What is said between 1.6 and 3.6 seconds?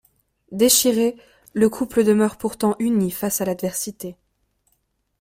couple demeure pourtant uni face à